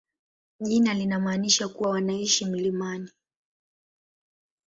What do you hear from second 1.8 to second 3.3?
wanaishi milimani.